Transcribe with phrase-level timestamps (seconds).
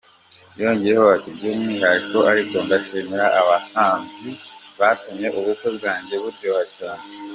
[0.61, 4.29] Yongeyeho ati “By’umwihariko ariko ndashimira abahanzi
[4.79, 7.05] batumye ubukwe bwanjye buryoha cyane.